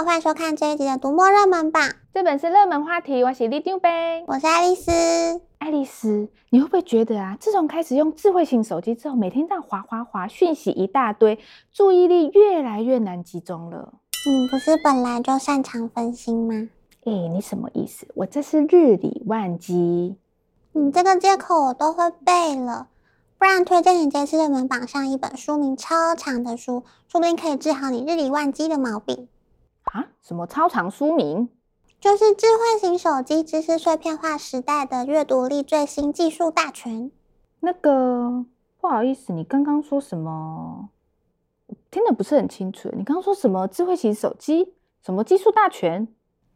[0.00, 1.82] 好，欢迎收看这一集的读墨热门榜。
[2.14, 4.90] 这本是热门话题，我是李丢呗，我是爱丽丝。
[5.58, 11.38] 爱丽丝，你会不会觉得啊，自从开始用智慧型手机之后，每天这样滑滑滑，讯息一大堆，
[11.70, 13.92] 注意力越来越难集中了？
[14.24, 16.70] 你不是本来就擅长分心吗？
[17.04, 18.06] 哎，你什么意思？
[18.14, 20.16] 我这是日理万机。
[20.72, 22.88] 你这个借口我都会背了。
[23.36, 29.28] 不然推荐你这次热门榜上一本书名超长的书，说不定可以治好你日理万机的毛病
[29.92, 30.06] 啊！
[30.22, 31.48] 什么超长书名？
[32.00, 37.10] 就是智慧型手机知识碎片化时代的阅读力最新技术大全。
[37.60, 38.44] 那个
[38.80, 40.88] 不好意思，你刚刚说什么？
[41.90, 42.88] 听得不是很清楚。
[42.96, 43.66] 你刚刚说什么？
[43.68, 44.72] 智慧型手机？
[45.04, 46.08] 什么技术大全？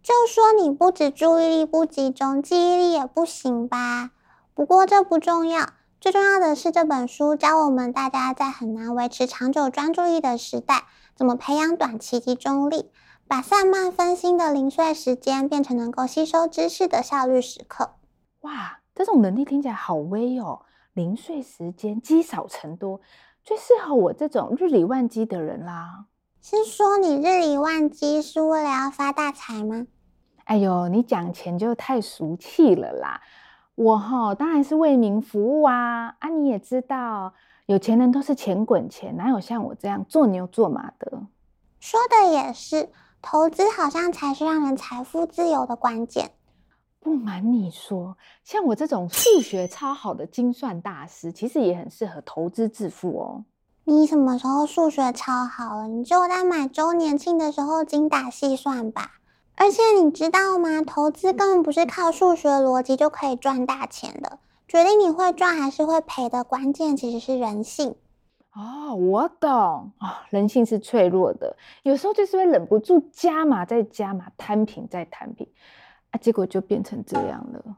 [0.03, 4.13] 就说你不止注意力不集中，记忆力也不行吧？
[4.55, 5.71] 不过这不重要。
[6.01, 10.85] 最重要的是，这本书教我们大家在很难维持长久专注力的时代，
[11.17, 12.91] 怎么培养短期集中力，
[13.27, 17.95] 把散漫分心的零碎时间变成能够吸收知识的效率时刻。
[18.43, 20.61] 哇，这种能力听起来好威哦！
[20.93, 23.01] 零碎时间积少成多，
[23.43, 26.05] 最适合我这种日理万机的人啦。
[26.43, 29.87] 是说你日理万机是为了要发大财吗？
[30.45, 33.23] 哎呦，你讲钱就太俗气了啦。
[33.75, 36.15] 我哈当然是为民服务啊！
[36.21, 37.33] 啊，你也知道，
[37.65, 41.23] 有钱人都是钱滚钱，哪有像我这样做牛做马的？
[41.81, 42.91] 说的也是，
[43.27, 46.33] 投资好像才是让人财富自由的关键。
[47.01, 53.45] 不瞒你说，像我这种数学超好的精算大师，其实也很适合投资致富哦。
[53.85, 55.89] 你什么时候数学超好了？
[55.89, 59.13] 你就在买周年庆的时候精打细算吧。
[59.55, 60.83] 而且你知道吗？
[60.83, 64.39] 投资根本不是靠数学逻辑就可以赚大钱的。
[64.69, 67.95] 决定你会赚还是会赔的关键，其实是人性。
[68.57, 69.51] 哦，我懂
[69.99, 75.49] 哦，人性是脆弱的，有时候就是会忍不住加码再加码，摊平再摊平，
[76.11, 77.77] 啊，结果就变成这样了。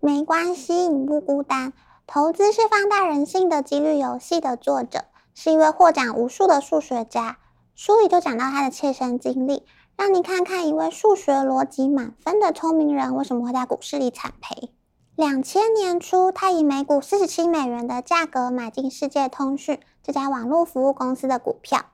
[0.00, 1.72] 没关系，你不孤单。
[2.06, 7.38] 投资是放大人性的几率游戏的作者，是一位获奖无数的数学家。
[7.74, 9.64] 书里就讲到他的切身经历。
[9.96, 14.70] 让你看看一位数学逻辑满分的聪明人为什么会在股市里惨赔。
[15.18, 21.86] 两千年初，他以每股四十七美元的价格买进世界通讯这家网络服务公司的股票。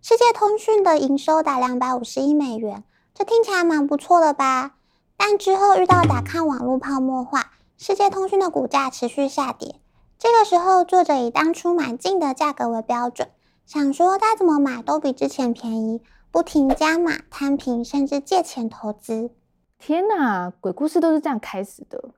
[0.00, 2.82] 世界通讯的营收达两百五十亿美元，
[3.12, 4.76] 这听起来蛮不错的吧？
[5.18, 9.74] 但之后遇到打抗网络泡沫化，世界通讯的股价持续下跌。
[10.18, 13.28] 这个时候，作者以当初买进的价格为标准，
[13.66, 16.00] 想说再怎么买都比之前便宜。
[16.30, 19.32] 不停加码摊平，甚至借钱投资。
[19.78, 22.12] 天哪，鬼故事都是这样开始的。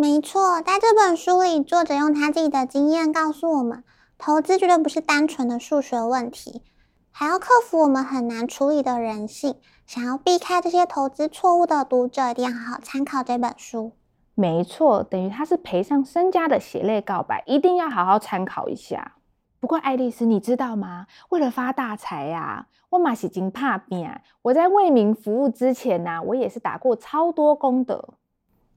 [0.00, 3.82] 没错，在这本书里，作者用他自己的经验告诉我们，
[4.16, 6.62] 投资绝对不是单纯的数学问题，
[7.10, 9.56] 还要克服我们很难处理的人性。
[9.88, 13.90] 想要避开这些投资错误的读者，一定要好好参考这本书。
[14.36, 19.16] 没错，等于他是赔上身家的血泪告白，一定要好好参考一下。
[19.58, 21.08] 不过，爱丽丝，你知道吗？
[21.30, 24.08] 为了发大财呀，我嘛是真打拼。
[24.42, 28.10] 我在为民服务之前呢，我也是打过超多工的。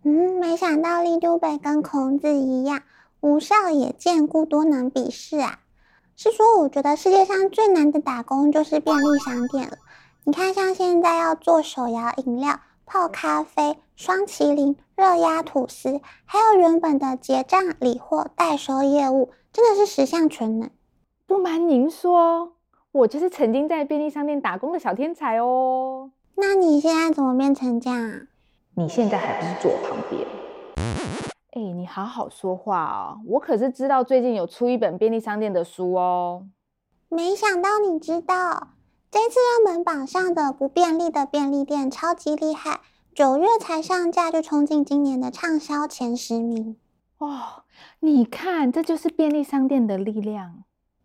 [0.03, 2.81] 嗯，没想到利都北跟孔子一样，
[3.19, 5.59] 无少也见，故多能鄙视啊。
[6.15, 9.77] 是说，我觉得世界上最难的打工就是便利商店了。
[10.23, 19.31] 你看，像现在要做手摇饮料、泡咖啡、双麒麟、热压吐司，还有原本的结账、理货、代收业务。
[19.53, 20.69] 真的是十项全能。
[21.27, 22.53] 不瞒您说，
[22.91, 26.11] 我就是曾经在便利商店打工的小天才哦。
[26.35, 28.27] 那你现在怎么变成这样？
[28.73, 30.25] 你现在还不是坐我旁边？
[31.51, 33.19] 哎，你好好说话哦。
[33.27, 36.47] 我可是知道最近有出一本便利商店的书哦。
[37.09, 38.69] 没想到你知道，
[39.11, 42.79] 这次热门榜上的不便利的便利店超级厉害，
[43.13, 46.77] 九月才上架就冲进今年的畅销前十名。
[47.17, 47.63] 哦，
[47.99, 50.63] 你看，这就是便利商店的力量。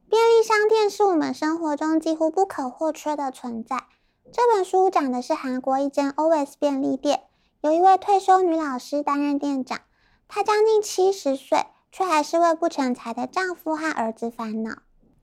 [0.08, 3.86] 便利商店是我们生活中几乎不可或缺的存在。
[4.32, 7.22] 这本书讲的是韩国一间 OS 便利店，
[7.66, 9.80] 有一位退休女老师担任店长，
[10.28, 14.70] 她将近七十岁，却还是为不成才的丈夫和儿子烦恼。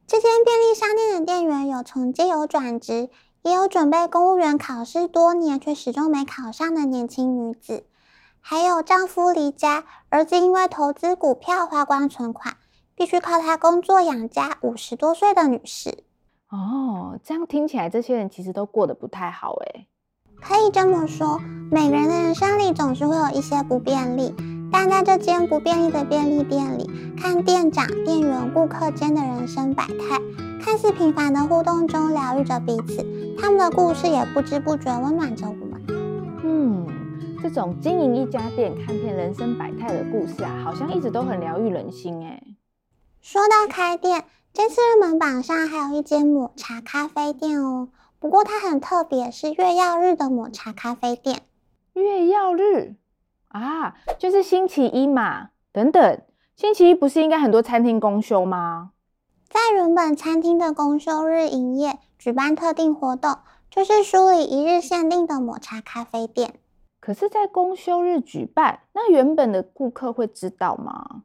[0.05, 3.09] 这间便利商店的店员有从街友转职，
[3.43, 7.85] 也有准备公务员考试多年却始终没考上的年轻女子。
[8.41, 12.57] 还有丈夫离家，儿子因为投资股票花光存款，
[12.93, 14.57] 必须靠他工作养家。
[14.63, 16.03] 五十多岁的女士。
[16.49, 19.87] 哦，这样听起来，这些人其实都过得不太好诶。
[20.45, 21.39] 可以这么说，
[21.71, 24.35] 每个人的人生里总是会有一些不便利，
[24.69, 30.19] 但在这间不便利的便利店里，看店长、店员、顾客间的人生百态，
[30.61, 33.05] 看似平凡的互动中疗愈着彼此，
[33.39, 35.81] 他们的故事也不知不觉温暖着我们。
[36.43, 36.87] 嗯，
[37.41, 42.43] 这种经营一家店、看遍人生百态的故事啊，好像一直都很疗愈人心哎。
[43.21, 47.87] 说到开店，这次热门榜上还有一间抹茶咖啡店哦。
[48.23, 51.41] 不过它很特别，是月曜日的抹茶咖啡店。
[51.91, 52.95] 月曜日
[53.49, 55.49] 啊，就是星期一嘛。
[55.73, 56.21] 等等，
[56.55, 58.91] 星期一不是应该很多餐厅公休吗？
[59.49, 63.39] 在原本餐厅的公休日营业，举办特定活动，
[63.69, 66.61] 就是梳理一日限定的抹茶咖啡店。
[67.01, 71.23] 可是，在公休日举办，那原本的顾客会知道吗？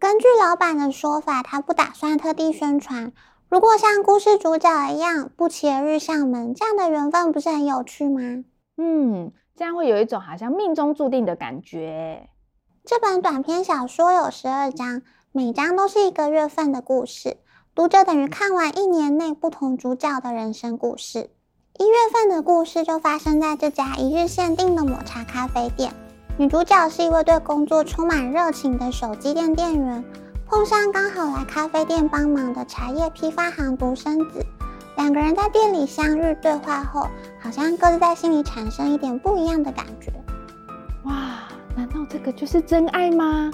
[0.00, 3.12] 根据老板的说法，他不打算特地宣传。
[3.50, 8.44] 如果像故事主角一样不期而遇上门，这样的缘分不是很有趣吗？
[8.76, 12.28] 嗯，这样会有一种好像命中注定的感觉。
[12.84, 15.02] 这本短篇小说有十二章，
[15.32, 17.38] 每章都是一个月份的故事，
[17.74, 21.30] 读者等于看完一年内不同主角的人生故事。
[21.76, 25.92] 一月份的故事就发生在这家一日限定的抹茶咖啡店，
[26.38, 30.04] 女主角是一位对工作充满热情的手机店店员。
[30.50, 34.44] 碰上刚好来咖啡店帮忙的茶叶批发行独生子，
[34.96, 37.06] 两个人在店里相遇对话后，
[37.40, 40.12] 好像各自在心里产生一点不一样的感觉。
[41.04, 41.44] 哇，
[41.76, 43.48] 难道这个就是真爱吗？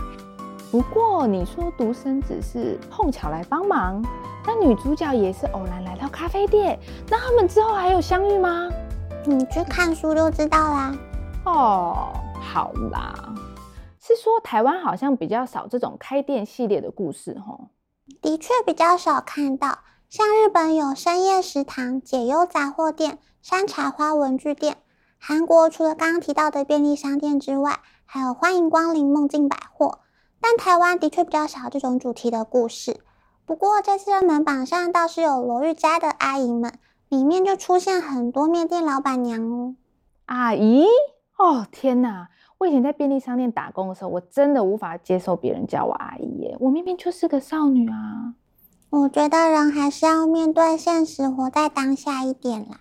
[0.70, 4.02] 不过你说独生子是碰巧来帮忙，
[4.46, 6.78] 那女主角也是偶然来到咖啡店，
[7.10, 8.70] 那他们之后还有相遇吗？
[9.26, 10.96] 你去看书就知道啦。
[11.44, 12.08] 哦，
[12.40, 13.14] 好啦。
[14.06, 17.70] 是说台湾好像比较少这种开店系列的故事，吼。
[18.22, 24.74] 的确比较少看到，像日本有深夜食堂、解忧杂货店、山茶花文具店；
[25.18, 29.98] 韩国除了刚刚提到的便利商店之外，还有欢迎光临梦境百货。
[30.40, 33.00] 但台湾的确比较少这种主题的故事。
[33.44, 36.78] 不过这次热门榜上倒是有罗玉佳的阿姨们，
[37.08, 39.74] 里面就出现很多面店老板娘哦。
[40.26, 40.86] 阿姨？
[41.36, 42.28] 哦，天哪！
[42.58, 48.34] 我以前在便利商店打工的时候，我真的无法接受别人叫我阿姨耶，我明明就是个少女啊。
[48.88, 52.80] 我觉得人还是要面对现实，活在当下一点啦。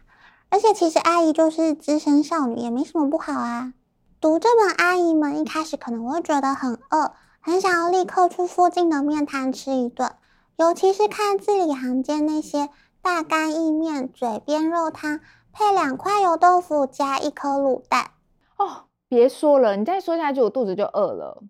[0.50, 3.74] 而且其实阿姨就是资深少女，也没什么不好啊。
[4.22, 7.12] 读这本，阿姨们一开始可能会觉得很饿，
[7.42, 10.14] 很想要立刻去附近的面摊吃一顿，
[10.56, 12.70] 尤其是看字里行间那些
[13.02, 15.20] 大干意面、嘴边肉汤，
[15.52, 18.12] 配两块油豆腐加一颗卤蛋
[18.58, 18.85] 哦。
[19.08, 21.44] 别说了，你再说下去，我肚子就饿了。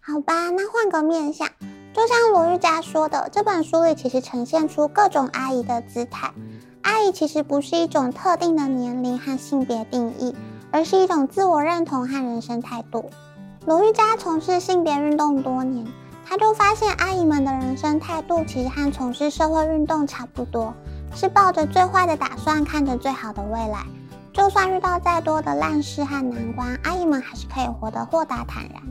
[0.00, 1.48] 好吧，那换个面向，
[1.92, 6.32] 就像罗玉佳说的，这本书里其实呈现出各种阿姨的姿态。
[6.82, 10.34] 阿姨其实不是一种特定的年龄和性别定义，
[10.70, 13.10] 而是一种自我认同和人生态度。
[13.66, 15.86] 罗玉佳从事性别运动多年，
[16.26, 20.74] 她就发现阿姨们的人生态度其实和从事社会运动差不多，
[21.14, 23.86] 是抱着最坏的打算，看着最好的未来。
[24.34, 28.82] 就算遇到再多的烂事和难关，阿姨们还是可以活得豁达坦然。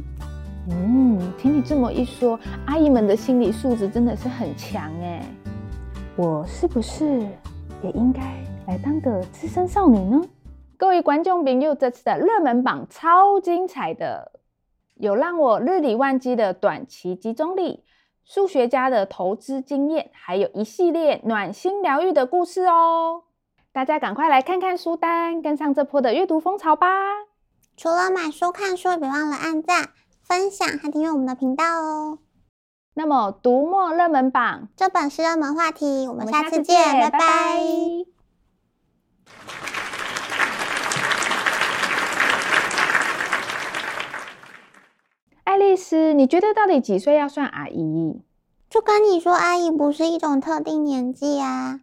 [0.69, 5.21] 嗯，听你这么一说，阿姨们的心理素质真的是很强诶。
[6.15, 7.19] 我是不是
[7.81, 8.21] 也应该
[8.67, 10.21] 来当个资深少女呢？
[10.77, 14.31] 各位观众朋友，这次的热门榜超精彩的，
[14.95, 17.83] 有让我日理万机的短期集中力，
[18.23, 23.23] 数学家的投资经验，还有一系列暖心疗愈的故事哦。
[23.73, 26.87] 大家赶快来看看书单，跟上这波的阅读风潮吧！
[27.75, 29.89] 除了买书看书，别忘了按赞、
[30.21, 32.19] 分享和订阅我们的频道哦。
[32.93, 37.17] 那么，读墨热门榜，这本是热门话题，我们下次见，拜拜。
[37.17, 37.57] 拜拜。
[45.45, 48.21] 爱丽丝，你觉得到底几岁要算阿姨？
[48.69, 51.79] 就跟你说，阿姨不是一种特定年纪啊。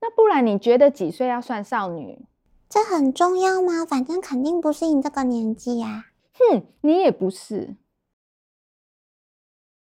[0.00, 2.24] 那不然你觉得几岁要算少女？
[2.68, 3.84] 这很重要吗？
[3.84, 6.06] 反正肯定不是你这个年纪呀。
[6.34, 7.76] 哼，你也不是。